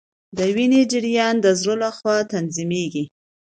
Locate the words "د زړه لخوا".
1.41-2.17